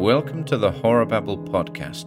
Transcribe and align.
Welcome 0.00 0.44
to 0.44 0.56
the 0.56 0.70
Horror 0.70 1.04
Babble 1.04 1.36
podcast. 1.36 2.06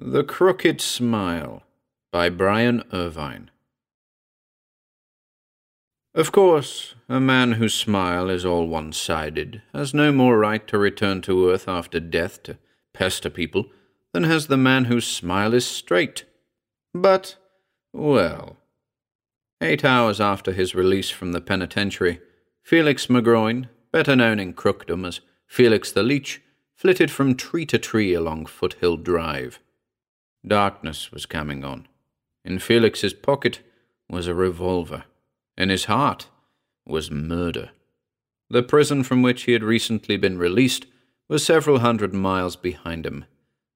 The 0.00 0.22
Crooked 0.22 0.80
Smile 0.80 1.64
by 2.12 2.28
Bryan 2.28 2.84
Irvine. 2.92 3.50
Of 6.14 6.30
course, 6.30 6.94
a 7.08 7.18
man 7.18 7.54
whose 7.54 7.74
smile 7.74 8.30
is 8.30 8.44
all 8.44 8.68
one 8.68 8.92
sided 8.92 9.62
has 9.74 9.92
no 9.92 10.12
more 10.12 10.38
right 10.38 10.64
to 10.68 10.78
return 10.78 11.22
to 11.22 11.50
earth 11.50 11.66
after 11.66 11.98
death 11.98 12.44
to 12.44 12.56
pester 12.92 13.28
people 13.28 13.66
than 14.12 14.22
has 14.22 14.46
the 14.46 14.56
man 14.56 14.84
whose 14.84 15.08
smile 15.08 15.52
is 15.54 15.66
straight. 15.66 16.24
But, 16.94 17.34
well, 17.92 18.59
eight 19.60 19.84
hours 19.84 20.20
after 20.20 20.52
his 20.52 20.74
release 20.74 21.10
from 21.10 21.32
the 21.32 21.40
penitentiary, 21.40 22.20
Felix 22.62 23.06
McGroin, 23.06 23.68
better 23.92 24.16
known 24.16 24.38
in 24.38 24.54
crookdom 24.54 25.06
as 25.06 25.20
Felix 25.46 25.92
the 25.92 26.02
Leech, 26.02 26.40
flitted 26.74 27.10
from 27.10 27.34
tree 27.34 27.66
to 27.66 27.78
tree 27.78 28.14
along 28.14 28.46
Foothill 28.46 28.96
Drive. 28.96 29.58
Darkness 30.46 31.12
was 31.12 31.26
coming 31.26 31.64
on. 31.64 31.86
In 32.44 32.58
Felix's 32.58 33.12
pocket 33.12 33.60
was 34.08 34.26
a 34.26 34.34
revolver. 34.34 35.04
In 35.58 35.68
his 35.68 35.84
heart 35.84 36.28
was 36.86 37.10
murder. 37.10 37.70
The 38.48 38.62
prison 38.62 39.02
from 39.02 39.22
which 39.22 39.42
he 39.42 39.52
had 39.52 39.62
recently 39.62 40.16
been 40.16 40.38
released 40.38 40.86
was 41.28 41.44
several 41.44 41.80
hundred 41.80 42.14
miles 42.14 42.56
behind 42.56 43.06
him. 43.06 43.26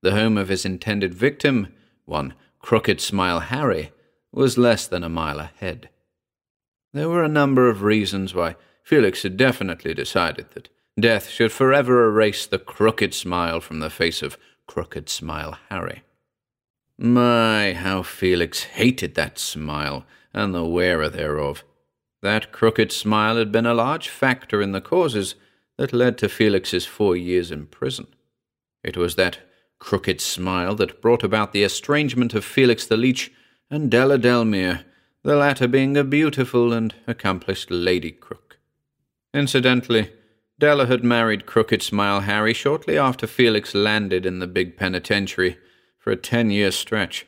The 0.03 0.13
home 0.13 0.39
of 0.39 0.49
his 0.49 0.65
intended 0.65 1.15
victim, 1.15 1.69
one 2.07 2.35
Crooked 2.59 3.01
Smile 3.01 3.41
Harry, 3.41 3.93
was 4.35 4.59
less 4.59 4.87
than 4.87 5.05
a 5.05 5.09
mile 5.09 5.39
ahead. 5.39 5.89
There 6.93 7.09
were 7.09 7.25
a 7.25 7.29
number 7.29 7.69
of 7.69 7.83
reasons 7.83 8.35
why 8.35 8.57
Felix 8.83 9.23
had 9.23 9.37
definitely 9.37 9.95
decided 9.95 10.51
that 10.51 10.69
death 10.99 11.29
should 11.29 11.53
forever 11.53 12.07
erase 12.07 12.47
the 12.47 12.59
crooked 12.59 13.15
smile 13.15 13.61
from 13.61 13.81
the 13.81 13.91
face 13.91 14.23
of 14.23 14.37
Crooked 14.67 15.09
Smile 15.09 15.59
Harry. 15.71 16.03
My, 16.99 17.75
how 17.75 18.03
Felix 18.03 18.65
hated 18.65 19.15
that 19.15 19.39
smile 19.39 20.05
and 20.33 20.55
the 20.55 20.65
wearer 20.65 21.09
thereof. 21.09 21.65
That 22.23 22.53
crooked 22.53 22.93
smile 22.93 23.37
had 23.37 23.53
been 23.53 23.67
a 23.67 23.75
large 23.75 24.09
factor 24.09 24.63
in 24.63 24.73
the 24.73 24.81
causes 24.81 25.35
that 25.77 25.93
led 25.93 26.17
to 26.19 26.29
Felix's 26.29 26.87
four 26.87 27.17
years 27.17 27.51
in 27.51 27.67
prison. 27.67 28.07
It 28.83 28.97
was 28.97 29.17
that 29.17 29.41
crooked 29.79 30.21
smile 30.21 30.75
that 30.77 31.03
brought 31.03 31.23
about 31.23 31.53
the 31.53 31.65
estrangement 31.65 32.35
of 32.35 32.45
Felix 32.45 32.87
the 32.87 32.97
Leech 32.97 33.33
and 33.71 33.91
Della 33.91 34.19
Delmere, 34.19 34.85
the 35.23 35.37
latter 35.37 35.67
being 35.67 35.97
a 35.97 36.05
beautiful 36.05 36.73
and 36.73 36.95
accomplished 37.07 37.71
lady 37.71 38.11
crook. 38.11 38.59
Incidentally, 39.33 40.13
Della 40.59 40.87
had 40.87 41.03
married 41.03 41.47
Crooked 41.47 41.83
Smile 41.83 42.21
Harry 42.21 42.55
shortly 42.55 42.97
after 42.97 43.27
Felix 43.27 43.75
landed 43.75 44.25
in 44.25 44.39
the 44.39 44.47
big 44.47 44.77
penitentiary 44.77 45.59
for 45.99 46.11
a 46.11 46.17
ten 46.17 46.51
year 46.51 46.71
stretch. 46.71 47.27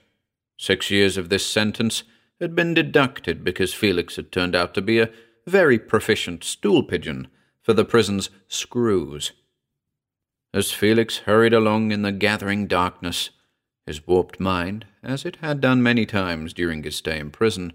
Six 0.56 0.90
years 0.90 1.16
of 1.16 1.28
this 1.28 1.44
sentence 1.44 2.04
had 2.40 2.54
been 2.54 2.74
deducted 2.74 3.42
because 3.42 3.74
Felix 3.74 4.16
had 4.16 4.30
turned 4.30 4.54
out 4.54 4.74
to 4.74 4.82
be 4.82 5.00
a 5.00 5.10
very 5.46 5.78
proficient 5.78 6.44
stool 6.44 6.82
pigeon 6.82 7.28
for 7.62 7.72
the 7.72 7.84
prison's 7.84 8.30
screws. 8.46 9.32
As 10.54 10.70
Felix 10.70 11.18
hurried 11.18 11.52
along 11.52 11.90
in 11.92 12.02
the 12.02 12.12
gathering 12.12 12.66
darkness, 12.66 13.30
his 13.86 14.06
warped 14.06 14.40
mind, 14.40 14.84
as 15.02 15.24
it 15.24 15.36
had 15.36 15.60
done 15.60 15.82
many 15.82 16.04
times 16.04 16.52
during 16.52 16.82
his 16.82 16.96
stay 16.96 17.18
in 17.18 17.30
prison, 17.30 17.72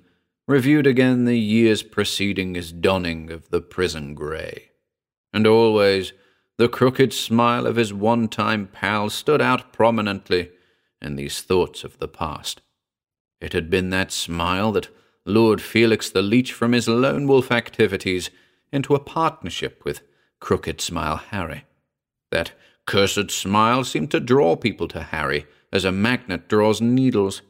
reviewed 0.48 0.86
again 0.86 1.26
the 1.26 1.40
years 1.40 1.82
preceding 1.82 2.54
his 2.54 2.72
donning 2.72 3.32
of 3.32 3.50
the 3.50 3.62
prison 3.62 4.14
grey. 4.14 4.72
And 5.34 5.48
always 5.48 6.12
the 6.58 6.68
crooked 6.68 7.14
smile 7.14 7.66
of 7.66 7.78
his 7.78 7.94
one 7.94 8.28
time 8.28 8.68
pal 8.68 9.10
stood 9.10 9.42
out 9.42 9.72
prominently 9.72 10.52
in 11.02 11.16
these 11.16 11.42
thoughts 11.42 11.84
of 11.84 11.98
the 12.00 12.08
past. 12.08 12.62
It 13.40 13.54
had 13.54 13.70
been 13.70 13.90
that 13.90 14.12
smile 14.12 14.72
that 14.74 14.90
lured 15.26 15.62
Felix 15.62 16.10
the 16.10 16.22
Leech 16.22 16.52
from 16.52 16.74
his 16.74 16.88
lone 16.88 17.28
wolf 17.28 17.52
activities 17.52 18.30
into 18.72 18.94
a 18.94 19.00
partnership 19.00 19.84
with 19.86 20.02
Crooked 20.40 20.82
Smile 20.82 21.18
Harry. 21.18 21.66
That 22.32 22.52
cursed 22.86 23.32
smile 23.32 23.84
seemed 23.84 24.12
to 24.12 24.20
draw 24.20 24.56
people 24.56 24.88
to 24.90 25.04
Harry 25.04 25.46
as 25.72 25.86
a 25.86 25.92
magnet 25.92 26.48
draws 26.48 26.82
needles. 26.82 27.42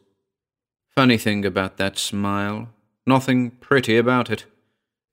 Funny 0.87 1.17
thing 1.17 1.45
about 1.45 1.77
that 1.77 1.97
smile, 1.97 2.69
nothing 3.05 3.51
pretty 3.51 3.97
about 3.97 4.29
it. 4.29 4.45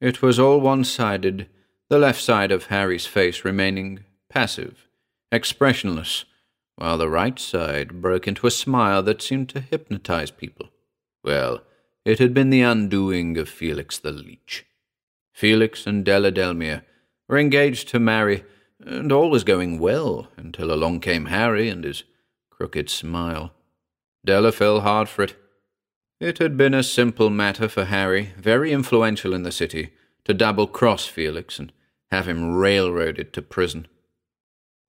It 0.00 0.22
was 0.22 0.38
all 0.38 0.60
one 0.60 0.84
sided, 0.84 1.48
the 1.88 1.98
left 1.98 2.20
side 2.20 2.52
of 2.52 2.66
Harry's 2.66 3.06
face 3.06 3.44
remaining 3.44 4.04
passive, 4.28 4.88
expressionless, 5.32 6.24
while 6.76 6.98
the 6.98 7.08
right 7.08 7.38
side 7.38 8.00
broke 8.00 8.28
into 8.28 8.46
a 8.46 8.50
smile 8.50 9.02
that 9.02 9.22
seemed 9.22 9.48
to 9.48 9.60
hypnotize 9.60 10.30
people. 10.30 10.68
Well, 11.24 11.62
it 12.04 12.18
had 12.18 12.32
been 12.32 12.50
the 12.50 12.62
undoing 12.62 13.36
of 13.36 13.48
Felix 13.48 13.98
the 13.98 14.12
Leech. 14.12 14.64
Felix 15.32 15.86
and 15.86 16.04
Della 16.04 16.32
Delmere 16.32 16.82
were 17.28 17.38
engaged 17.38 17.88
to 17.88 17.98
marry, 17.98 18.44
and 18.80 19.10
all 19.10 19.30
was 19.30 19.44
going 19.44 19.78
well 19.78 20.28
until 20.36 20.72
along 20.72 21.00
came 21.00 21.26
Harry 21.26 21.68
and 21.68 21.84
his 21.84 22.04
crooked 22.58 22.90
smile. 22.90 23.52
Della 24.24 24.50
fell 24.50 24.80
hard 24.80 25.08
for 25.08 25.22
it. 25.22 25.36
It 26.20 26.38
had 26.38 26.56
been 26.56 26.74
a 26.74 26.82
simple 26.82 27.30
matter 27.30 27.68
for 27.68 27.84
Harry, 27.84 28.32
very 28.36 28.72
influential 28.72 29.32
in 29.32 29.44
the 29.44 29.52
city, 29.52 29.90
to 30.24 30.34
double 30.34 30.66
cross 30.66 31.06
Felix 31.06 31.60
and 31.60 31.72
have 32.10 32.26
him 32.26 32.56
railroaded 32.56 33.32
to 33.32 33.42
prison. 33.42 33.86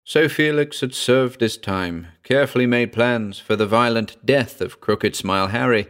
So 0.04 0.28
Felix 0.28 0.82
had 0.82 0.96
served 0.96 1.42
his 1.42 1.58
time, 1.58 2.08
carefully 2.24 2.66
made 2.66 2.92
plans 2.92 3.38
for 3.38 3.56
the 3.56 3.68
violent 3.68 4.26
death 4.26 4.62
of 4.62 4.82
Crooked 4.82 5.16
Smile 5.16 5.50
Harry, 5.50 5.88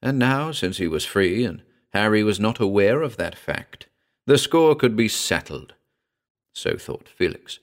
and 0.00 0.20
now, 0.20 0.52
since 0.52 0.76
he 0.76 0.86
was 0.86 1.04
free 1.04 1.44
and 1.44 1.62
Harry 1.92 2.22
was 2.22 2.38
not 2.38 2.60
aware 2.60 3.02
of 3.02 3.16
that 3.16 3.36
fact, 3.36 3.88
the 4.26 4.38
score 4.38 4.76
could 4.76 4.94
be 4.94 5.08
settled. 5.08 5.74
So 6.54 6.76
thought 6.76 7.08
Felix. 7.08 7.58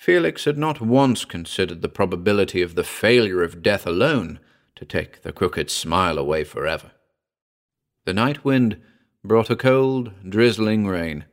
Felix 0.00 0.46
had 0.46 0.56
not 0.56 0.80
once 0.80 1.26
considered 1.26 1.82
the 1.82 1.88
probability 1.88 2.62
of 2.62 2.74
the 2.74 2.82
failure 2.82 3.42
of 3.42 3.62
death 3.62 3.86
alone 3.86 4.40
to 4.76 4.86
take 4.86 5.20
the 5.20 5.30
crooked 5.30 5.68
smile 5.70 6.16
away 6.16 6.42
forever. 6.42 6.92
The 8.06 8.14
night 8.14 8.42
wind 8.42 8.80
brought 9.22 9.50
a 9.50 9.56
cold, 9.56 10.12
drizzling 10.26 10.86
rain, 10.86 11.26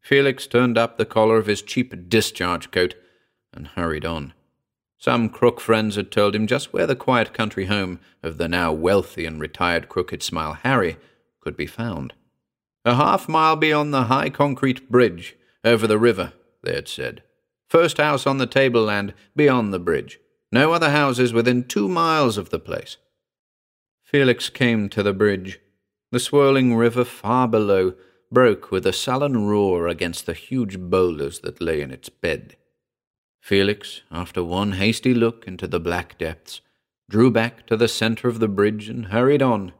Felix 0.00 0.46
turned 0.46 0.78
up 0.78 0.96
the 0.96 1.04
collar 1.04 1.38
of 1.38 1.46
his 1.46 1.60
cheap 1.60 2.08
discharge 2.08 2.70
coat 2.70 2.94
and 3.52 3.66
hurried 3.66 4.04
on. 4.04 4.32
Some 4.96 5.28
crook 5.28 5.60
friends 5.60 5.96
had 5.96 6.12
told 6.12 6.36
him 6.36 6.46
just 6.46 6.72
where 6.72 6.86
the 6.86 6.94
quiet 6.94 7.34
country 7.34 7.64
home 7.64 7.98
of 8.22 8.38
the 8.38 8.46
now 8.46 8.72
wealthy 8.72 9.26
and 9.26 9.40
retired 9.40 9.88
Crooked 9.88 10.22
Smile 10.22 10.52
Harry 10.62 10.98
could 11.40 11.56
be 11.56 11.66
found. 11.66 12.12
A 12.84 12.94
half 12.94 13.28
mile 13.28 13.56
beyond 13.56 13.92
the 13.92 14.04
high 14.04 14.30
concrete 14.30 14.88
bridge 14.88 15.34
over 15.64 15.88
the 15.88 15.98
river, 15.98 16.32
they 16.62 16.76
had 16.76 16.86
said. 16.86 17.24
First 17.74 17.96
house 17.96 18.24
on 18.24 18.38
the 18.38 18.46
tableland 18.46 19.14
beyond 19.34 19.74
the 19.74 19.80
bridge. 19.80 20.20
No 20.52 20.72
other 20.72 20.90
houses 20.90 21.32
within 21.32 21.64
two 21.64 21.88
miles 21.88 22.38
of 22.38 22.50
the 22.50 22.60
place. 22.60 22.98
Felix 24.04 24.48
came 24.48 24.88
to 24.90 25.02
the 25.02 25.12
bridge. 25.12 25.58
The 26.12 26.20
swirling 26.20 26.76
river 26.76 27.04
far 27.04 27.48
below 27.48 27.94
broke 28.30 28.70
with 28.70 28.86
a 28.86 28.92
sullen 28.92 29.48
roar 29.48 29.88
against 29.88 30.24
the 30.24 30.34
huge 30.34 30.78
boulders 30.78 31.40
that 31.40 31.60
lay 31.60 31.80
in 31.80 31.90
its 31.90 32.08
bed. 32.08 32.54
Felix, 33.40 34.02
after 34.08 34.44
one 34.44 34.74
hasty 34.74 35.12
look 35.12 35.44
into 35.48 35.66
the 35.66 35.80
black 35.80 36.16
depths, 36.16 36.60
drew 37.10 37.28
back 37.28 37.66
to 37.66 37.76
the 37.76 37.88
center 37.88 38.28
of 38.28 38.38
the 38.38 38.46
bridge 38.46 38.88
and 38.88 39.06
hurried 39.06 39.42
on. 39.42 39.72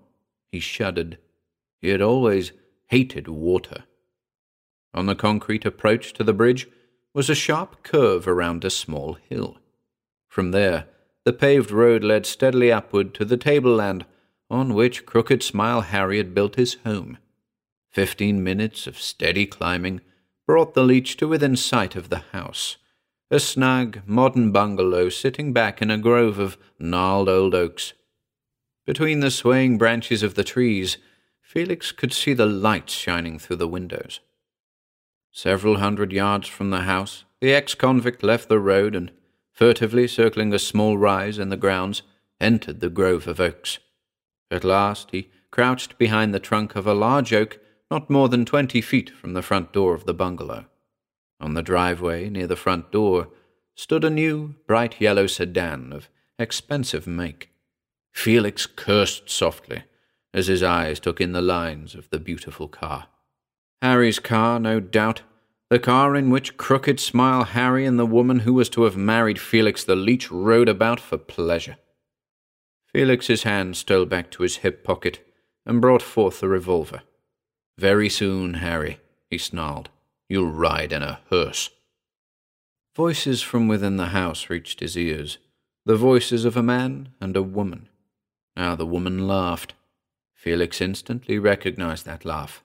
He 0.51 0.59
shuddered. 0.59 1.17
He 1.81 1.91
had 1.91 2.03
always 2.03 2.51
hated 2.89 3.29
water. 3.29 3.85
On 4.93 5.07
the 5.07 5.15
concrete 5.15 5.65
approach 5.65 6.13
to 6.15 6.25
the 6.25 6.35
bridge 6.35 6.67
was 7.15 7.31
a 7.31 7.35
sharp 7.35 7.83
curve 7.85 8.27
around 8.27 8.65
a 8.65 8.71
small 8.71 9.15
hill. 9.15 9.59
From 10.27 10.51
there, 10.51 10.87
the 11.25 11.33
paved 11.33 11.71
road 11.71 12.03
led 12.03 12.27
steadily 12.27 12.73
upward 12.73 13.15
to 13.15 13.25
the 13.25 13.37
tableland 13.37 14.05
on 14.51 14.75
which 14.75 15.07
Crooked 15.07 15.43
Smile 15.43 15.83
Harry 15.83 16.19
had 16.19 16.35
built 16.35 16.57
his 16.57 16.75
home. 16.85 17.17
Fifteen 17.91 18.43
minutes 18.43 18.87
of 18.87 19.01
steady 19.01 19.47
climbing 19.47 20.01
brought 20.47 20.75
the 20.75 20.83
leech 20.83 21.17
to 21.17 21.29
within 21.29 21.57
sight 21.57 21.97
of 21.97 22.11
the 22.11 22.25
house, 22.33 22.77
a 23.31 23.41
snug, 23.41 24.01
modern 24.05 24.53
bungalow 24.53 25.09
sitting 25.09 25.53
back 25.53 25.81
in 25.81 25.91
a 25.91 25.97
grove 25.97 26.39
of 26.39 26.59
gnarled 26.79 27.29
old 27.29 27.55
oaks. 27.55 27.95
Between 28.85 29.21
the 29.21 29.31
swaying 29.31 29.79
branches 29.79 30.23
of 30.23 30.35
the 30.35 30.45
trees, 30.45 30.99
Felix 31.41 31.93
could 31.93 32.13
see 32.13 32.35
the 32.35 32.45
lights 32.47 32.93
shining 32.93 33.39
through 33.39 33.57
the 33.57 33.69
windows. 33.69 34.21
Several 35.37 35.79
hundred 35.79 36.13
yards 36.13 36.47
from 36.47 36.71
the 36.71 36.83
house, 36.83 37.25
the 37.41 37.53
ex 37.53 37.75
convict 37.75 38.23
left 38.23 38.49
the 38.49 38.61
road 38.61 38.95
and, 38.95 39.11
furtively 39.51 40.07
circling 40.07 40.55
a 40.55 40.61
small 40.61 40.97
rise 40.97 41.41
in 41.41 41.49
the 41.49 41.57
grounds, 41.57 42.03
entered 42.41 42.79
the 42.79 42.89
grove 42.89 43.27
of 43.27 43.41
oaks. 43.41 43.81
At 44.49 44.63
last 44.63 45.09
he 45.11 45.31
crouched 45.51 45.99
behind 45.99 46.33
the 46.33 46.39
trunk 46.39 46.77
of 46.77 46.87
a 46.87 46.95
large 46.95 47.33
oak 47.33 47.59
not 47.91 48.09
more 48.09 48.29
than 48.29 48.45
twenty 48.45 48.81
feet 48.81 49.11
from 49.11 49.35
the 49.35 49.43
front 49.43 49.73
door 49.73 49.93
of 49.93 50.07
the 50.07 50.15
bungalow. 50.15 50.67
On 51.41 51.55
the 51.55 51.63
driveway 51.63 52.31
near 52.31 52.47
the 52.47 52.55
front 52.55 52.93
door 52.93 53.29
stood 53.75 54.05
a 54.05 54.11
new, 54.11 54.55
bright 54.69 55.01
yellow 55.01 55.27
sedan 55.27 55.93
of 55.93 56.09
expensive 56.39 57.09
make. 57.09 57.51
Felix 58.13 58.67
cursed 58.67 59.29
softly 59.29 59.83
as 60.33 60.47
his 60.47 60.63
eyes 60.63 61.01
took 61.01 61.21
in 61.21 61.33
the 61.33 61.43
lines 61.43 61.97
of 61.97 62.09
the 62.11 62.21
beautiful 62.21 62.69
car. 62.69 63.09
Harry's 63.83 64.19
car, 64.19 64.59
no 64.59 64.81
doubt, 64.81 65.23
the 65.71 65.79
car 65.79 66.15
in 66.15 66.31
which 66.31 66.57
Crooked 66.57 67.01
Smile 67.01 67.45
Harry 67.45 67.85
and 67.85 67.99
the 67.99 68.07
woman 68.07 68.41
who 68.41 68.55
was 68.55 68.69
to 68.71 68.85
have 68.85 68.97
married 68.97 69.41
Felix 69.41 69.83
the 69.83 69.97
Leech 69.97 70.31
rode 70.31 70.69
about 70.69 71.01
for 71.01 71.19
pleasure. 71.19 71.77
Felix's 72.93 73.43
hand 73.43 73.77
stole 73.77 74.07
back 74.07 74.31
to 74.31 74.43
his 74.43 74.59
hip 74.59 74.85
pocket 74.85 75.27
and 75.67 75.81
brought 75.81 76.03
forth 76.03 76.43
a 76.43 76.49
revolver. 76.49 77.03
Very 77.77 78.09
soon, 78.09 78.55
Harry, 78.55 79.01
he 79.31 79.39
snarled, 79.39 79.89
you'll 80.29 80.51
ride 80.51 80.93
in 80.93 81.03
a 81.03 81.21
hearse. 81.31 81.71
Voices 82.95 83.43
from 83.43 83.67
within 83.67 83.97
the 83.97 84.07
house 84.07 84.49
reached 84.49 84.79
his 84.79 84.97
ears, 84.97 85.39
the 85.85 85.97
voices 85.97 86.45
of 86.45 86.57
a 86.57 86.63
man 86.63 87.09
and 87.21 87.37
a 87.37 87.43
woman. 87.43 87.89
Now 88.57 88.77
the 88.77 88.87
woman 88.87 89.27
laughed. 89.27 89.75
Felix 90.35 90.81
instantly 90.81 91.39
recognized 91.39 92.07
that 92.07 92.25
laugh. 92.25 92.63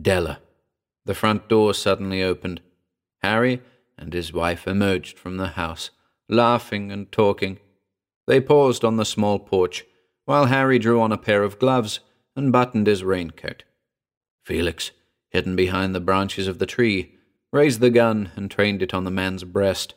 Della. 0.00 0.40
The 1.08 1.14
front 1.14 1.48
door 1.48 1.72
suddenly 1.72 2.22
opened. 2.22 2.60
Harry 3.22 3.62
and 3.96 4.12
his 4.12 4.30
wife 4.30 4.68
emerged 4.68 5.18
from 5.18 5.38
the 5.38 5.46
house, 5.46 5.88
laughing 6.28 6.92
and 6.92 7.10
talking. 7.10 7.60
They 8.26 8.42
paused 8.42 8.84
on 8.84 8.98
the 8.98 9.06
small 9.06 9.38
porch, 9.38 9.86
while 10.26 10.44
Harry 10.44 10.78
drew 10.78 11.00
on 11.00 11.10
a 11.10 11.16
pair 11.16 11.44
of 11.44 11.58
gloves 11.58 12.00
and 12.36 12.52
buttoned 12.52 12.86
his 12.86 13.02
raincoat. 13.02 13.64
Felix, 14.44 14.90
hidden 15.30 15.56
behind 15.56 15.94
the 15.94 16.00
branches 16.00 16.46
of 16.46 16.58
the 16.58 16.66
tree, 16.66 17.14
raised 17.54 17.80
the 17.80 17.88
gun 17.88 18.30
and 18.36 18.50
trained 18.50 18.82
it 18.82 18.92
on 18.92 19.04
the 19.04 19.10
man's 19.10 19.44
breast. 19.44 19.94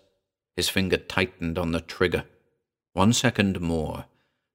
His 0.56 0.69
finger 0.69 0.96
tightened 0.96 1.57
on 1.57 1.74
the 1.74 1.81
trigger. 1.81 2.24
One 2.94 3.12
second 3.12 3.60
more, 3.60 4.06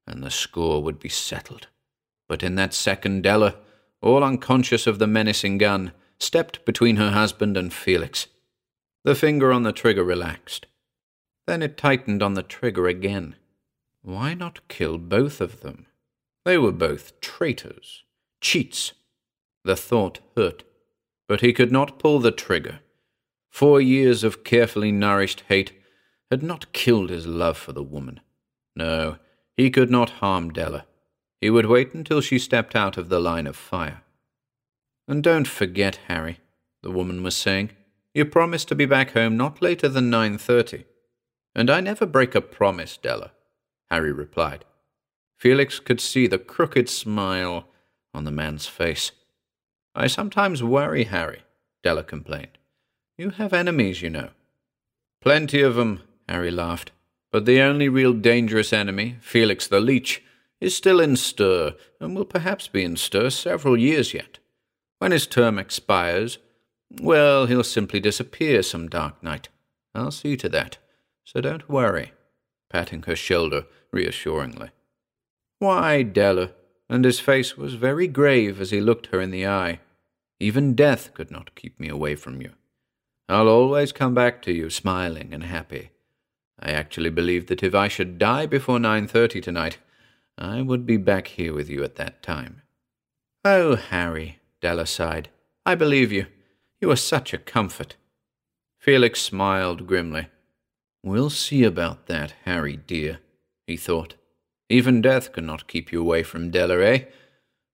and 0.07 0.23
the 0.23 0.31
score 0.31 0.83
would 0.83 0.99
be 0.99 1.11
settled. 1.11 1.67
But 2.27 2.43
in 2.43 2.55
that 2.55 2.73
second, 2.73 3.25
Della, 3.25 3.57
all 4.01 4.25
unconscious 4.25 4.87
of 4.87 4.99
the 4.99 5.07
menacing 5.07 5.59
gun, 5.59 5.93
stepped 6.19 6.65
between 6.65 6.97
her 6.97 7.11
husband 7.11 7.57
and 7.57 7.73
Felix. 7.73 8.27
The 9.05 9.15
finger 9.15 9.53
on 9.53 9.63
the 9.63 9.73
trigger 9.73 10.05
relaxed. 10.05 10.67
Then 11.47 11.63
it 11.63 11.77
tightened 11.77 12.23
on 12.23 12.35
the 12.35 12.43
trigger 12.43 12.89
again. 12.89 13.37
Why 14.03 14.35
not 14.35 14.67
kill 14.69 14.99
both 14.99 15.41
of 15.41 15.61
them? 15.61 15.87
They 16.45 16.59
were 16.59 16.73
both 16.73 17.21
traitors, 17.21 18.05
cheats. 18.41 18.93
The 19.65 19.77
thought 19.77 20.21
hurt, 20.37 20.63
but 21.29 21.41
he 21.41 21.53
could 21.53 21.73
not 21.73 21.99
pull 21.99 22.21
the 22.21 22.31
trigger. 22.31 22.81
Four 23.51 23.81
years 23.81 24.23
of 24.23 24.45
carefully 24.45 24.93
nourished 24.93 25.43
hate 25.49 25.73
had 26.31 26.43
not 26.43 26.73
killed 26.73 27.11
his 27.11 27.27
love 27.27 27.57
for 27.57 27.73
the 27.73 27.83
woman. 27.83 28.21
No, 28.77 29.17
he 29.57 29.71
could 29.71 29.91
not 29.91 30.11
harm 30.11 30.53
Della. 30.53 30.85
He 31.41 31.51
would 31.51 31.67
wait 31.67 31.95
until 31.95 32.21
she 32.21 32.39
stepped 32.39 32.77
out 32.77 32.97
of 32.97 33.09
the 33.09 33.21
line 33.21 33.47
of 33.47 33.57
fire. 33.57 34.03
And 35.09 35.23
don't 35.23 35.47
forget, 35.47 36.01
Harry, 36.09 36.41
the 36.83 36.91
woman 36.91 37.23
was 37.23 37.37
saying. 37.37 37.71
You 38.15 38.25
promised 38.25 38.69
to 38.69 38.75
be 38.75 38.87
back 38.87 39.13
home 39.13 39.37
not 39.37 39.61
later 39.63 39.89
than 39.89 40.11
nine 40.11 40.39
thirty. 40.39 40.85
And 41.55 41.71
I 41.71 41.81
never 41.81 42.07
break 42.07 42.35
a 42.35 42.41
promise, 42.41 42.97
Della, 42.97 43.33
Harry 43.91 44.13
replied. 44.13 44.65
Felix 45.39 45.79
could 45.79 46.01
see 46.01 46.27
the 46.27 46.39
crooked 46.39 46.89
smile 46.89 47.69
on 48.15 48.25
the 48.25 48.31
man's 48.31 48.67
face. 48.67 49.13
I 49.95 50.07
sometimes 50.07 50.63
worry, 50.63 51.05
Harry, 51.05 51.43
Della 51.83 52.03
complained. 52.03 52.59
You 53.19 53.31
have 53.31 53.53
enemies, 53.53 54.03
you 54.03 54.11
know. 54.11 54.31
Plenty 55.23 55.63
of 55.63 55.75
them, 55.75 56.03
Harry 56.29 56.51
laughed. 56.51 56.93
But 57.33 57.45
the 57.45 57.61
only 57.61 57.89
real 57.89 58.13
dangerous 58.13 58.73
enemy, 58.73 59.17
Felix 59.21 59.67
the 59.67 59.81
Leech, 59.81 60.23
is 60.61 60.75
still 60.75 61.01
in 61.01 61.17
stir, 61.17 61.75
and 62.01 62.17
will 62.17 62.25
perhaps 62.25 62.69
be 62.69 62.83
in 62.83 62.97
stir 62.97 63.31
several 63.31 63.77
years 63.77 64.15
yet. 64.15 64.39
When 64.99 65.13
his 65.13 65.27
term 65.27 65.59
expires, 65.59 66.39
well, 67.01 67.47
he'll 67.47 67.65
simply 67.65 68.01
disappear 68.01 68.63
some 68.63 68.89
dark 68.89 69.23
night. 69.23 69.49
I'll 69.95 70.11
see 70.11 70.37
to 70.39 70.49
that, 70.51 70.79
so 71.25 71.41
don't 71.41 71.69
worry, 71.69 72.13
patting 72.71 73.03
her 73.03 73.17
shoulder 73.17 73.67
reassuringly. 73.93 74.71
Why, 75.59 76.03
Della? 76.03 76.53
And 76.89 77.05
his 77.05 77.19
face 77.19 77.57
was 77.57 77.75
very 77.75 78.07
grave 78.07 78.61
as 78.61 78.71
he 78.71 78.81
looked 78.81 79.07
her 79.07 79.21
in 79.21 79.33
the 79.33 79.47
eye. 79.47 79.81
Even 80.39 80.75
death 80.75 81.13
could 81.15 81.31
not 81.31 81.55
keep 81.57 81.81
me 81.81 81.89
away 81.89 82.15
from 82.15 82.41
you. 82.41 82.53
I'll 83.29 83.49
always 83.49 83.91
come 83.91 84.15
back 84.15 84.41
to 84.43 84.53
you 84.53 84.71
smiling 84.71 85.35
and 85.35 85.43
happy. 85.43 85.91
I 86.61 86.71
actually 86.71 87.11
believe 87.11 87.49
that 87.49 87.63
if 87.63 87.75
I 87.75 87.89
should 87.89 88.19
die 88.19 88.47
before 88.47 88.79
nine 88.79 89.09
thirty 89.09 89.41
tonight, 89.41 89.79
I 90.39 90.63
would 90.63 90.87
be 90.87 90.97
back 90.97 91.27
here 91.29 91.53
with 91.53 91.69
you 91.69 91.83
at 91.83 91.97
that 91.97 92.23
time. 92.23 92.63
Oh, 93.45 93.77
Harry, 93.77 94.39
Della 94.67 94.85
sighed. 94.85 95.29
I 95.65 95.77
believe 95.77 96.11
you. 96.11 96.27
You 96.81 96.91
are 96.91 96.97
such 96.97 97.33
a 97.33 97.39
comfort. 97.39 97.95
Felix 98.81 99.23
smiled 99.23 99.87
grimly. 99.87 100.27
We'll 101.05 101.31
see 101.31 101.63
about 101.63 102.07
that, 102.09 102.35
Harry 102.45 102.77
dear, 102.77 103.21
he 103.69 103.77
thought. 103.77 104.17
Even 104.69 105.01
death 105.01 105.33
cannot 105.33 105.69
keep 105.69 105.93
you 105.93 106.01
away 106.01 106.25
from 106.25 106.51
Della, 106.51 106.81
eh? 106.81 107.05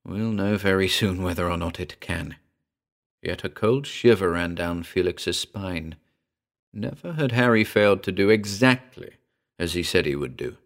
We'll 0.04 0.32
know 0.32 0.58
very 0.58 0.86
soon 0.86 1.22
whether 1.22 1.50
or 1.50 1.56
not 1.56 1.80
it 1.80 1.98
can. 2.00 2.36
Yet 3.22 3.42
a 3.42 3.48
cold 3.48 3.86
shiver 3.86 4.32
ran 4.32 4.54
down 4.54 4.82
Felix's 4.82 5.38
spine. 5.38 5.96
Never 6.74 7.14
had 7.14 7.32
Harry 7.32 7.64
failed 7.64 8.02
to 8.02 8.12
do 8.12 8.28
exactly 8.28 9.12
as 9.58 9.72
he 9.72 9.82
said 9.82 10.04
he 10.04 10.14
would 10.14 10.36
do. 10.36 10.58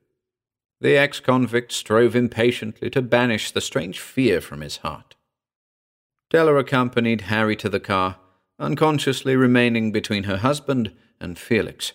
The 0.81 0.96
ex 0.96 1.20
convict 1.20 1.70
strove 1.70 2.17
impatiently 2.17 2.90
to 2.90 3.00
banish 3.00 3.52
the 3.52 3.61
strange 3.61 4.00
fear 4.00 4.40
from 4.40 4.61
his 4.61 4.78
heart. 4.78 5.16
Della 6.31 6.56
accompanied 6.56 7.23
Harry 7.23 7.56
to 7.56 7.69
the 7.69 7.81
car, 7.81 8.19
unconsciously 8.58 9.37
remaining 9.37 9.93
between 9.93 10.25
her 10.25 10.38
husband 10.38 10.93
and 11.20 11.38
Felix. 11.38 11.93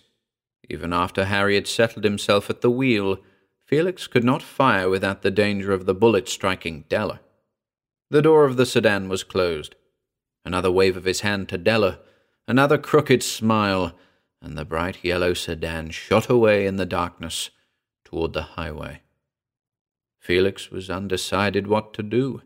Even 0.70 0.92
after 0.92 1.26
Harry 1.26 1.54
had 1.54 1.66
settled 1.66 2.04
himself 2.04 2.48
at 2.48 2.60
the 2.60 2.70
wheel, 2.70 3.18
Felix 3.66 4.06
could 4.06 4.24
not 4.24 4.42
fire 4.42 4.88
without 4.88 5.22
the 5.22 5.30
danger 5.30 5.72
of 5.72 5.86
the 5.86 5.94
bullet 5.94 6.28
striking 6.28 6.84
Della. 6.88 7.20
The 8.10 8.22
door 8.22 8.44
of 8.44 8.56
the 8.56 8.66
sedan 8.66 9.08
was 9.08 9.24
closed. 9.24 9.74
Another 10.44 10.70
wave 10.70 10.96
of 10.96 11.04
his 11.04 11.20
hand 11.20 11.48
to 11.50 11.58
Della, 11.58 12.00
another 12.46 12.78
crooked 12.78 13.22
smile, 13.22 13.96
and 14.40 14.56
the 14.56 14.64
bright 14.64 15.04
yellow 15.04 15.34
sedan 15.34 15.90
shot 15.90 16.28
away 16.28 16.66
in 16.66 16.76
the 16.76 16.86
darkness 16.86 17.50
toward 18.04 18.32
the 18.32 18.42
highway. 18.42 19.02
Felix 20.18 20.70
was 20.70 20.90
undecided 20.90 21.66
what 21.66 21.92
to 21.94 22.02
do. 22.02 22.42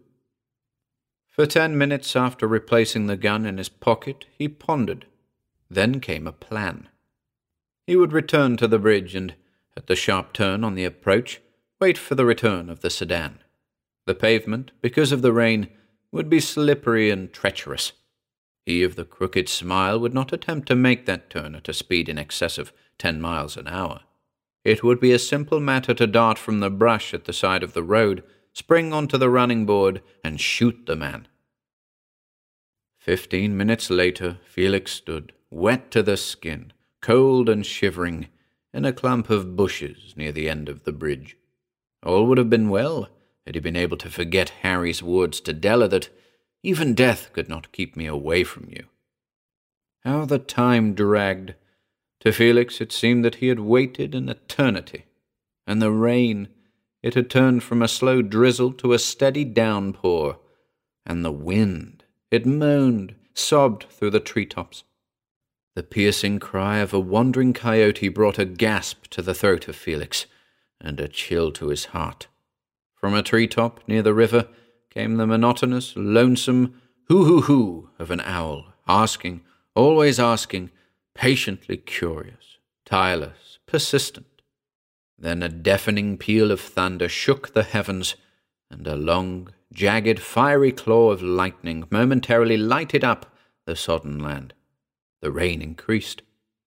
For 1.37 1.45
ten 1.45 1.77
minutes 1.77 2.17
after 2.17 2.49
replacing 2.49 3.07
the 3.07 3.17
gun 3.19 3.45
in 3.45 3.59
his 3.59 3.69
pocket, 3.69 4.25
he 4.39 4.49
pondered. 4.49 5.05
Then 5.69 6.01
came 6.01 6.27
a 6.27 6.33
plan. 6.33 6.89
He 7.87 7.95
would 7.95 8.15
return 8.15 8.57
to 8.57 8.67
the 8.67 8.79
bridge 8.79 9.15
and, 9.15 9.35
at 9.77 9.87
the 9.87 9.97
sharp 9.97 10.33
turn 10.33 10.65
on 10.65 10.75
the 10.75 10.87
approach, 10.87 11.43
wait 11.79 11.99
for 11.99 12.15
the 12.15 12.25
return 12.25 12.71
of 12.71 12.81
the 12.81 12.89
sedan. 12.89 13.41
The 14.07 14.15
pavement, 14.15 14.71
because 14.81 15.13
of 15.13 15.21
the 15.21 15.35
rain, 15.35 15.69
would 16.11 16.31
be 16.31 16.41
slippery 16.41 17.11
and 17.11 17.31
treacherous. 17.31 17.93
He 18.65 18.83
of 18.83 18.97
the 18.97 19.05
crooked 19.05 19.51
smile 19.51 20.01
would 20.01 20.15
not 20.15 20.33
attempt 20.33 20.69
to 20.69 20.75
make 20.75 21.05
that 21.05 21.29
turn 21.29 21.55
at 21.55 21.69
a 21.69 21.75
speed 21.75 22.09
in 22.09 22.17
excess 22.17 22.57
of 22.57 22.73
ten 22.97 23.21
miles 23.21 23.59
an 23.59 23.69
hour. 23.69 24.01
It 24.65 24.83
would 24.83 25.01
be 25.01 25.13
a 25.13 25.19
simple 25.19 25.61
matter 25.61 25.93
to 25.93 26.07
dart 26.07 26.39
from 26.39 26.61
the 26.61 26.71
brush 26.71 27.13
at 27.13 27.27
the 27.27 27.35
side 27.35 27.63
of 27.63 27.75
the 27.75 27.83
road, 27.83 28.25
spring 28.57 28.91
onto 28.91 29.19
the 29.19 29.29
running 29.29 29.67
board, 29.67 30.01
and 30.25 30.41
shoot 30.41 30.87
the 30.87 30.97
man. 30.97 31.29
Fifteen 32.99 33.55
minutes 33.55 33.91
later, 33.91 34.39
Felix 34.49 34.93
stood, 34.93 35.35
wet 35.51 35.91
to 35.91 36.03
the 36.03 36.17
skin, 36.17 36.73
cold 37.03 37.51
and 37.51 37.67
shivering, 37.67 38.29
in 38.73 38.87
a 38.87 38.95
clump 38.95 39.29
of 39.29 39.57
bushes 39.57 40.15
near 40.17 40.33
the 40.33 40.49
end 40.49 40.71
of 40.71 40.85
the 40.85 40.93
bridge. 40.93 41.37
All 42.03 42.27
would 42.27 42.39
have 42.39 42.49
been 42.49 42.71
well 42.71 43.11
had 43.45 43.57
he 43.57 43.61
been 43.61 43.77
able 43.77 43.99
to 43.99 44.09
forget 44.09 44.49
Harry's 44.63 45.03
words 45.03 45.39
to 45.43 45.53
Della 45.53 45.87
that 45.89 46.09
even 46.63 46.95
death 46.95 47.35
could 47.35 47.51
not 47.51 47.73
keep 47.73 47.95
me 47.95 48.07
away 48.07 48.43
from 48.43 48.71
you. 48.71 48.87
How 50.03 50.25
the 50.25 50.39
time 50.39 50.95
dragged! 50.95 51.53
To 52.21 52.33
Felix 52.33 52.81
it 52.81 52.91
seemed 52.91 53.23
that 53.23 53.37
he 53.37 53.49
had 53.49 53.61
waited 53.61 54.15
an 54.15 54.31
eternity, 54.31 55.05
and 55.67 55.83
the 55.83 55.93
rain, 55.93 56.49
it 57.07 57.15
had 57.15 57.31
turned 57.31 57.63
from 57.63 57.83
a 57.83 57.87
slow 57.87 58.21
drizzle 58.21 58.73
to 58.73 58.93
a 58.93 58.99
steady 58.99 59.45
downpour, 59.45 60.37
and 61.07 61.25
the 61.25 61.31
wind, 61.31 62.03
it 62.33 62.45
moaned, 62.45 63.15
sobbed 63.33 63.87
through 63.91 64.11
the 64.11 64.19
tree 64.19 64.45
tops. 64.45 64.83
The 65.77 65.85
piercing 65.85 66.41
cry 66.41 66.79
of 66.79 66.93
a 66.93 66.99
wandering 66.99 67.53
coyote 67.53 68.09
brought 68.09 68.41
a 68.41 68.45
gasp 68.45 69.07
to 69.11 69.23
the 69.23 69.35
throat 69.35 69.69
of 69.69 69.77
Felix, 69.77 70.27
and 70.81 70.99
a 70.99 71.07
chill 71.07 71.53
to 71.53 71.69
his 71.69 71.85
heart. 71.85 72.27
From 72.97 73.15
a 73.15 73.23
tree 73.23 73.47
top 73.47 73.87
near 73.87 74.03
the 74.03 74.13
river 74.13 74.49
came 74.91 75.15
the 75.15 75.29
monotonous, 75.29 75.93
lonesome 75.95 76.75
hoo 77.07 77.25
hoo 77.25 77.43
hoo 77.43 77.91
of 78.01 78.11
an 78.11 78.21
owl, 78.23 78.73
asking, 78.89 79.43
always 79.77 80.19
asking, 80.19 80.73
patiently 81.15 81.77
curious, 81.77 82.59
tireless, 82.85 83.61
persistent. 83.65 84.27
Then 85.19 85.43
a 85.43 85.49
deafening 85.49 86.19
peal 86.19 86.51
of 86.51 86.61
thunder 86.61 87.09
shook 87.09 87.53
the 87.53 87.63
heavens, 87.63 88.17
and 88.71 88.87
a 88.87 88.97
long, 88.97 89.49
jagged, 89.73 90.21
fiery 90.21 90.73
claw 90.73 91.11
of 91.11 91.23
lightning 91.23 91.85
momentarily 91.91 92.57
lighted 92.57 93.03
up 93.03 93.35
the 93.65 93.77
sodden 93.77 94.19
land. 94.19 94.53
The 95.23 95.31
rain 95.31 95.63
increased. 95.63 96.23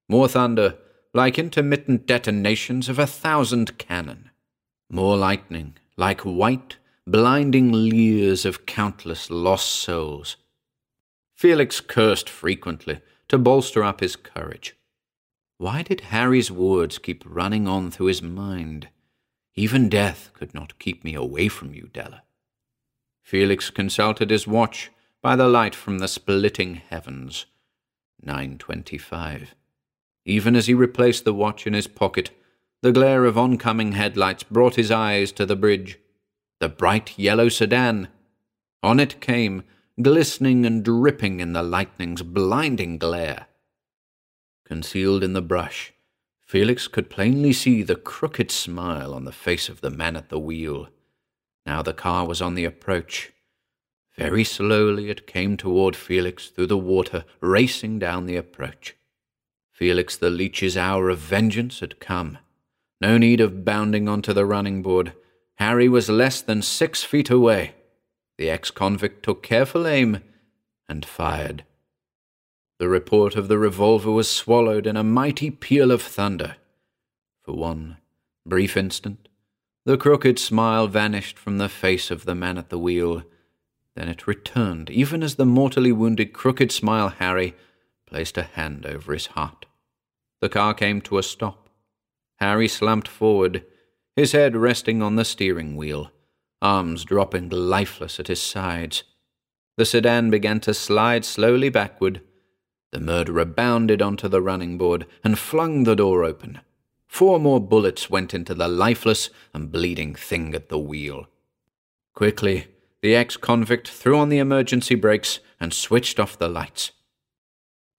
More 0.08 0.28
thunder, 0.28 0.78
like 1.14 1.38
intermittent 1.38 2.06
detonations 2.06 2.90
of 2.90 3.00
a 3.00 3.08
thousand 3.08 3.78
cannon. 3.78 4.32
More 4.90 5.18
lightning, 5.18 5.76
like 5.98 6.22
white, 6.22 6.78
blinding 7.06 7.72
leers 7.72 8.46
of 8.46 8.66
countless 8.66 9.30
lost 9.30 9.68
souls. 9.70 10.38
Felix 11.36 11.80
cursed 11.80 12.28
frequently 12.30 13.02
to 13.28 13.38
bolster 13.38 13.84
up 13.84 14.02
his 14.02 14.16
courage. 14.16 14.76
Why 15.60 15.82
did 15.84 16.00
Harry's 16.16 16.50
words 16.50 16.98
keep 17.00 17.22
running 17.26 17.68
on 17.68 17.92
through 17.92 18.06
his 18.06 18.22
mind? 18.22 18.88
Even 19.56 19.90
death 19.90 20.32
could 20.34 20.54
not 20.54 20.80
keep 20.80 21.04
me 21.04 21.14
away 21.14 21.50
from 21.50 21.74
you, 21.74 21.90
Della. 21.92 22.24
Felix 23.22 23.70
consulted 23.70 24.30
his 24.30 24.48
watch 24.48 24.90
by 25.22 25.36
the 25.36 25.50
light 25.50 25.76
from 25.76 26.00
the 26.00 26.08
splitting 26.08 26.76
heavens. 26.76 27.46
Nine 28.24 28.58
twenty-five. 28.58 29.54
Even 30.24 30.56
as 30.56 30.68
he 30.68 30.74
replaced 30.74 31.26
the 31.26 31.34
watch 31.34 31.68
in 31.68 31.74
his 31.74 31.88
pocket, 31.88 32.32
the 32.82 32.94
glare 32.94 33.26
of 33.26 33.38
oncoming 33.38 33.92
headlights 33.92 34.44
brought 34.44 34.76
his 34.76 34.92
eyes 34.92 35.34
to 35.34 35.46
the 35.46 35.58
bridge. 35.58 36.00
The 36.62 36.70
bright 36.70 37.20
yellow 37.20 37.50
sedan. 37.50 38.08
On 38.82 38.98
it 38.98 39.20
came, 39.20 39.64
glistening 40.02 40.66
and 40.66 40.86
dripping 40.86 41.42
in 41.42 41.52
the 41.52 41.64
lightning's 41.64 42.24
blinding 42.24 42.98
glare. 42.98 43.48
Concealed 44.70 45.24
in 45.24 45.34
the 45.34 45.42
brush, 45.42 45.94
Felix 46.46 46.88
could 46.88 47.10
plainly 47.10 47.52
see 47.52 47.82
the 47.82 47.96
crooked 47.96 48.52
smile 48.52 49.16
on 49.16 49.26
the 49.26 49.32
face 49.32 49.68
of 49.68 49.82
the 49.82 49.90
man 49.90 50.16
at 50.16 50.30
the 50.30 50.38
wheel. 50.38 50.90
Now 51.66 51.82
the 51.82 51.94
car 51.94 52.28
was 52.28 52.40
on 52.40 52.54
the 52.54 52.66
approach. 52.66 53.32
Very 54.16 54.44
slowly 54.44 55.10
it 55.10 55.26
came 55.26 55.58
toward 55.58 55.96
Felix 55.96 56.50
through 56.50 56.68
the 56.68 56.78
water, 56.78 57.26
racing 57.42 57.98
down 57.98 58.28
the 58.28 58.36
approach. 58.36 58.96
Felix 59.72 60.16
the 60.16 60.30
leech's 60.30 60.78
hour 60.78 61.10
of 61.10 61.18
vengeance 61.18 61.80
had 61.80 62.00
come. 62.00 62.38
No 63.02 63.18
need 63.18 63.42
of 63.42 63.66
bounding 63.66 64.08
onto 64.08 64.34
the 64.34 64.46
running 64.46 64.84
board. 64.84 65.14
Harry 65.56 65.90
was 65.90 66.10
less 66.10 66.42
than 66.42 66.62
six 66.62 67.04
feet 67.04 67.32
away. 67.32 67.74
The 68.38 68.52
ex 68.52 68.70
convict 68.70 69.24
took 69.24 69.42
careful 69.42 69.88
aim 69.88 70.22
and 70.88 71.04
fired. 71.06 71.64
The 72.80 72.88
report 72.88 73.36
of 73.36 73.50
the 73.50 73.58
revolver 73.58 74.10
was 74.10 74.32
swallowed 74.32 74.88
in 74.88 74.96
a 74.96 75.04
mighty 75.04 75.52
peal 75.52 75.92
of 75.92 76.02
thunder. 76.02 76.56
For 77.44 77.54
one 77.54 77.98
brief 78.46 78.78
instant, 78.78 79.28
the 79.84 79.98
crooked 79.98 80.40
smile 80.40 80.88
vanished 80.88 81.38
from 81.38 81.58
the 81.58 81.68
face 81.68 82.10
of 82.10 82.24
the 82.24 82.36
man 82.36 82.58
at 82.58 82.70
the 82.70 82.80
wheel. 82.80 83.24
Then 83.96 84.08
it 84.08 84.28
returned, 84.28 84.90
even 84.90 85.24
as 85.24 85.36
the 85.36 85.46
mortally 85.46 85.92
wounded 85.92 86.32
crooked 86.32 86.72
smile 86.72 87.10
Harry 87.10 87.54
placed 88.08 88.38
a 88.38 88.44
hand 88.44 88.86
over 88.86 89.12
his 89.12 89.28
heart. 89.28 89.66
The 90.40 90.48
car 90.48 90.74
came 90.74 91.02
to 91.02 91.18
a 91.18 91.24
stop. 91.24 91.70
Harry 92.38 92.70
slumped 92.70 93.10
forward, 93.10 93.66
his 94.16 94.32
head 94.32 94.56
resting 94.56 95.02
on 95.02 95.18
the 95.18 95.26
steering 95.26 95.76
wheel, 95.76 96.12
arms 96.62 97.04
dropping 97.04 97.50
lifeless 97.50 98.22
at 98.22 98.28
his 98.28 98.42
sides. 98.42 99.04
The 99.76 99.84
sedan 99.84 100.30
began 100.30 100.62
to 100.62 100.74
slide 100.74 101.26
slowly 101.26 101.68
backward 101.68 102.22
the 102.92 103.00
murderer 103.00 103.46
bounded 103.46 104.02
onto 104.02 104.28
the 104.28 104.42
running 104.42 104.78
board 104.78 105.06
and 105.24 105.38
flung 105.38 105.84
the 105.84 105.96
door 105.96 106.24
open. 106.24 106.60
Four 107.08 107.40
more 107.40 107.60
bullets 107.60 108.10
went 108.10 108.34
into 108.34 108.54
the 108.54 108.68
lifeless 108.68 109.30
and 109.54 109.72
bleeding 109.72 110.16
thing 110.16 110.54
at 110.54 110.70
the 110.70 110.80
wheel. 110.80 111.28
Quickly, 112.14 112.68
the 113.02 113.16
ex 113.16 113.38
convict 113.38 113.88
threw 113.88 114.18
on 114.18 114.30
the 114.30 114.40
emergency 114.40 114.96
brakes 114.96 115.40
and 115.60 115.74
switched 115.74 116.20
off 116.20 116.38
the 116.38 116.50
lights. 116.50 116.92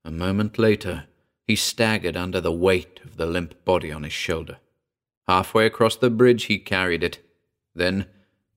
A 0.05 0.11
moment 0.11 0.59
later, 0.59 1.05
he 1.47 1.57
staggered 1.57 2.17
under 2.17 2.41
the 2.41 2.53
weight 2.53 3.01
of 3.05 3.17
the 3.17 3.27
limp 3.27 3.65
body 3.65 3.91
on 3.91 4.03
his 4.03 4.13
shoulder. 4.13 4.59
Halfway 5.27 5.67
across 5.67 5.97
the 5.97 6.11
bridge, 6.11 6.45
he 6.45 6.59
carried 6.59 7.03
it. 7.03 7.19
Then, 7.75 8.07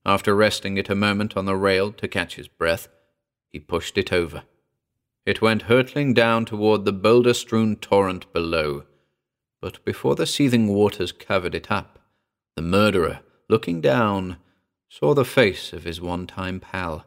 after 0.06 0.34
resting 0.34 0.76
it 0.76 0.90
a 0.90 0.94
moment 0.94 1.36
on 1.36 1.44
the 1.44 1.56
rail 1.56 1.92
to 1.92 2.08
catch 2.08 2.36
his 2.36 2.48
breath, 2.48 2.88
he 3.50 3.58
pushed 3.58 3.96
it 3.96 4.12
over. 4.12 4.42
It 5.26 5.40
went 5.40 5.62
hurtling 5.62 6.12
down 6.12 6.44
toward 6.44 6.84
the 6.84 6.92
boulder 6.92 7.34
strewn 7.34 7.76
torrent 7.76 8.30
below. 8.32 8.84
But 9.60 9.82
before 9.84 10.14
the 10.14 10.26
seething 10.26 10.68
waters 10.68 11.12
covered 11.12 11.54
it 11.54 11.70
up, 11.70 11.98
the 12.56 12.62
murderer, 12.62 13.20
looking 13.48 13.80
down, 13.80 14.36
saw 14.88 15.14
the 15.14 15.24
face 15.24 15.72
of 15.72 15.84
his 15.84 16.00
one 16.00 16.26
time 16.26 16.60
pal. 16.60 17.06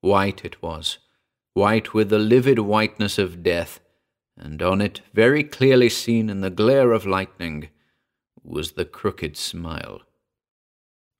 White 0.00 0.44
it 0.44 0.62
was, 0.62 0.98
white 1.52 1.92
with 1.92 2.08
the 2.08 2.18
livid 2.18 2.58
whiteness 2.60 3.18
of 3.18 3.42
death, 3.42 3.80
and 4.36 4.62
on 4.62 4.80
it, 4.80 5.02
very 5.12 5.44
clearly 5.44 5.90
seen 5.90 6.30
in 6.30 6.40
the 6.40 6.48
glare 6.48 6.92
of 6.92 7.04
lightning, 7.04 7.68
was 8.42 8.72
the 8.72 8.86
crooked 8.86 9.36
smile. 9.36 10.00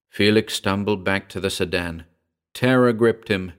Felix 0.09 0.55
stumbled 0.55 1.05
back 1.05 1.29
to 1.29 1.41
the 1.41 1.51
sedan. 1.51 2.07
Terror 2.55 2.93
gripped 2.95 3.29
him. 3.29 3.53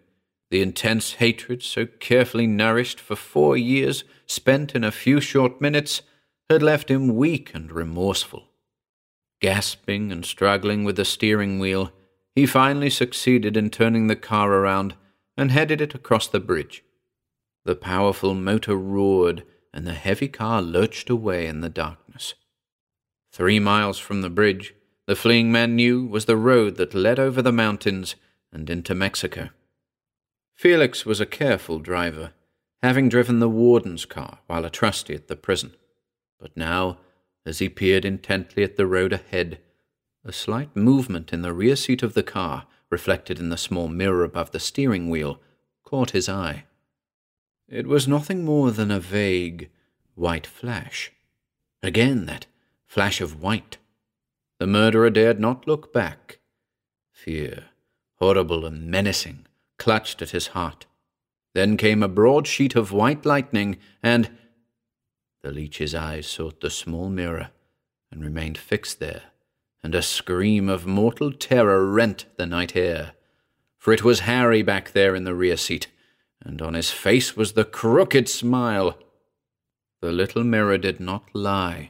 The 0.51 0.61
intense 0.61 1.13
hatred, 1.13 1.63
so 1.63 1.85
carefully 1.85 2.45
nourished 2.45 2.99
for 2.99 3.15
four 3.15 3.55
years, 3.55 4.03
spent 4.25 4.75
in 4.75 4.83
a 4.83 4.91
few 4.91 5.21
short 5.21 5.61
minutes, 5.61 6.01
had 6.49 6.61
left 6.61 6.91
him 6.91 7.15
weak 7.15 7.51
and 7.53 7.71
remorseful. 7.71 8.49
Gasping 9.39 10.11
and 10.11 10.25
struggling 10.25 10.83
with 10.83 10.97
the 10.97 11.05
steering 11.05 11.57
wheel, 11.57 11.91
he 12.35 12.45
finally 12.45 12.89
succeeded 12.89 13.55
in 13.55 13.69
turning 13.69 14.07
the 14.07 14.15
car 14.17 14.51
around 14.51 14.95
and 15.37 15.51
headed 15.51 15.79
it 15.79 15.95
across 15.95 16.27
the 16.27 16.41
bridge. 16.41 16.83
The 17.63 17.75
powerful 17.75 18.33
motor 18.33 18.75
roared, 18.75 19.45
and 19.73 19.87
the 19.87 19.93
heavy 19.93 20.27
car 20.27 20.61
lurched 20.61 21.09
away 21.09 21.47
in 21.47 21.61
the 21.61 21.69
darkness. 21.69 22.33
Three 23.31 23.59
miles 23.59 23.99
from 23.99 24.21
the 24.21 24.29
bridge, 24.29 24.75
the 25.07 25.15
fleeing 25.15 25.49
man 25.49 25.77
knew 25.77 26.05
was 26.05 26.25
the 26.25 26.35
road 26.35 26.75
that 26.75 26.93
led 26.93 27.19
over 27.19 27.41
the 27.41 27.53
mountains 27.53 28.15
and 28.51 28.69
into 28.69 28.93
Mexico. 28.93 29.49
Felix 30.61 31.07
was 31.07 31.19
a 31.19 31.25
careful 31.25 31.79
driver, 31.79 32.33
having 32.83 33.09
driven 33.09 33.39
the 33.39 33.49
warden's 33.49 34.05
car 34.05 34.41
while 34.45 34.63
a 34.63 34.69
trustee 34.69 35.15
at 35.15 35.27
the 35.27 35.35
prison. 35.35 35.73
But 36.39 36.55
now, 36.55 36.99
as 37.47 37.57
he 37.57 37.67
peered 37.67 38.05
intently 38.05 38.61
at 38.61 38.77
the 38.77 38.85
road 38.85 39.11
ahead, 39.11 39.57
a 40.23 40.31
slight 40.31 40.75
movement 40.75 41.33
in 41.33 41.41
the 41.41 41.51
rear 41.51 41.75
seat 41.75 42.03
of 42.03 42.13
the 42.13 42.21
car, 42.21 42.67
reflected 42.91 43.39
in 43.39 43.49
the 43.49 43.57
small 43.57 43.87
mirror 43.87 44.23
above 44.23 44.51
the 44.51 44.59
steering 44.59 45.09
wheel, 45.09 45.39
caught 45.83 46.11
his 46.11 46.29
eye. 46.29 46.65
It 47.67 47.87
was 47.87 48.07
nothing 48.07 48.45
more 48.45 48.69
than 48.69 48.91
a 48.91 48.99
vague, 48.99 49.71
white 50.13 50.45
flash. 50.45 51.11
Again 51.81 52.27
that 52.27 52.45
flash 52.85 53.19
of 53.19 53.41
white. 53.41 53.79
The 54.59 54.67
murderer 54.67 55.09
dared 55.09 55.39
not 55.39 55.65
look 55.67 55.91
back. 55.91 56.37
Fear, 57.11 57.63
horrible 58.19 58.63
and 58.63 58.85
menacing, 58.85 59.47
clutched 59.81 60.21
at 60.21 60.29
his 60.29 60.49
heart. 60.49 60.85
Then 61.55 61.75
came 61.75 62.03
a 62.03 62.07
broad 62.07 62.45
sheet 62.45 62.75
of 62.75 62.91
white 62.91 63.25
lightning, 63.25 63.79
and 64.03 64.29
the 65.41 65.51
leech's 65.51 65.95
eyes 65.95 66.27
sought 66.27 66.61
the 66.61 66.69
small 66.69 67.09
mirror 67.09 67.49
and 68.11 68.23
remained 68.23 68.59
fixed 68.59 68.99
there, 68.99 69.23
and 69.81 69.95
a 69.95 70.03
scream 70.03 70.69
of 70.69 70.85
mortal 70.85 71.31
terror 71.31 71.83
rent 71.91 72.27
the 72.37 72.45
night 72.45 72.75
air. 72.75 73.13
For 73.79 73.91
it 73.91 74.03
was 74.03 74.19
Harry 74.19 74.61
back 74.61 74.91
there 74.91 75.15
in 75.15 75.23
the 75.23 75.33
rear 75.33 75.57
seat, 75.57 75.87
and 76.39 76.61
on 76.61 76.75
his 76.75 76.91
face 76.91 77.35
was 77.35 77.53
the 77.53 77.65
crooked 77.65 78.29
smile. 78.29 78.99
The 79.99 80.11
little 80.11 80.43
mirror 80.43 80.77
did 80.77 80.99
not 80.99 81.23
lie. 81.33 81.89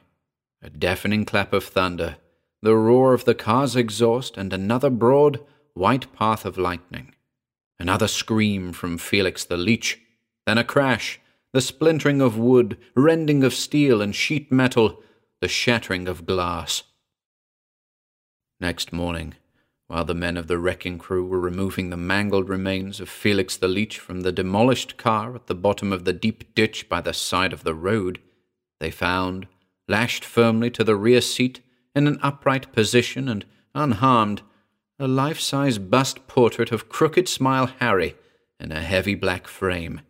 A 0.62 0.70
deafening 0.70 1.26
clap 1.26 1.52
of 1.52 1.66
thunder, 1.66 2.16
the 2.62 2.78
roar 2.78 3.14
of 3.14 3.26
the 3.26 3.36
car's 3.36 3.76
exhaust, 3.76 4.38
and 4.38 4.54
another 4.54 4.90
broad, 4.90 5.42
white 5.74 6.14
path 6.14 6.46
of 6.46 6.58
lightning. 6.58 7.16
Another 7.82 8.08
scream 8.08 8.74
from 8.74 9.00
Felix 9.00 9.44
the 9.44 9.58
leech, 9.58 10.00
then 10.46 10.60
a 10.60 10.64
crash, 10.64 11.20
the 11.52 11.62
splintering 11.62 12.22
of 12.22 12.38
wood, 12.38 12.78
rending 12.96 13.44
of 13.44 13.56
steel 13.56 14.04
and 14.04 14.16
sheet 14.16 14.52
metal, 14.52 15.02
the 15.40 15.48
shattering 15.48 16.08
of 16.08 16.28
glass. 16.28 16.84
Next 18.60 18.94
morning, 18.94 19.34
while 19.88 20.06
the 20.06 20.14
men 20.14 20.38
of 20.38 20.46
the 20.46 20.60
wrecking 20.60 21.00
crew 21.00 21.26
were 21.26 21.40
removing 21.40 21.90
the 21.90 21.98
mangled 21.98 22.50
remains 22.50 23.00
of 23.00 23.10
Felix 23.10 23.58
the 23.58 23.68
leech 23.68 23.98
from 23.98 24.22
the 24.22 24.32
demolished 24.32 24.98
car 24.98 25.34
at 25.34 25.48
the 25.48 25.56
bottom 25.56 25.92
of 25.92 26.06
the 26.06 26.14
deep 26.14 26.54
ditch 26.54 26.88
by 26.88 27.02
the 27.02 27.14
side 27.14 27.52
of 27.52 27.64
the 27.64 27.74
road, 27.74 28.20
they 28.80 28.92
found, 28.92 29.48
lashed 29.88 30.24
firmly 30.24 30.70
to 30.70 30.84
the 30.84 30.96
rear 30.96 31.20
seat 31.20 31.62
in 31.96 32.06
an 32.06 32.20
upright 32.22 32.72
position 32.74 33.28
and 33.28 33.44
unharmed, 33.74 34.44
a 35.02 35.08
life 35.08 35.40
size 35.40 35.80
bust 35.80 36.28
portrait 36.28 36.72
of 36.72 36.88
Crooked 36.88 37.28
Smile 37.28 37.72
Harry 37.80 38.16
in 38.60 38.72
a 38.72 38.82
heavy 38.82 39.16
black 39.16 39.48
frame. 39.48 40.02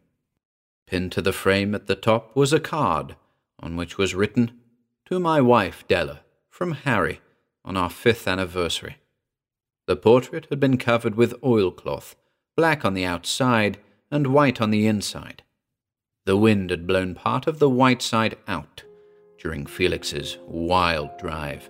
Pinned 0.86 1.14
to 1.14 1.22
the 1.22 1.32
frame 1.32 1.74
at 1.74 1.88
the 1.88 1.96
top 1.96 2.36
was 2.36 2.52
a 2.52 2.60
card 2.60 3.16
on 3.62 3.78
which 3.78 3.98
was 3.98 4.14
written, 4.14 4.52
To 5.06 5.18
my 5.18 5.40
wife, 5.40 5.88
Della, 5.88 6.20
from 6.50 6.74
Harry, 6.74 7.22
on 7.64 7.78
our 7.78 7.90
fifth 7.90 8.28
anniversary. 8.28 8.98
The 9.88 9.96
portrait 9.96 10.48
had 10.50 10.60
been 10.60 10.78
covered 10.78 11.16
with 11.16 11.42
oilcloth, 11.42 12.18
black 12.58 12.84
on 12.84 12.94
the 12.94 13.06
outside 13.06 13.78
and 14.12 14.28
white 14.28 14.60
on 14.60 14.72
the 14.72 14.88
inside. 14.88 15.42
The 16.26 16.36
wind 16.36 16.70
had 16.70 16.86
blown 16.86 17.16
part 17.16 17.48
of 17.48 17.60
the 17.60 17.70
white 17.70 18.02
side 18.02 18.36
out 18.46 18.84
during 19.40 19.68
Felix's 19.68 20.38
wild 20.46 21.18
drive. 21.18 21.70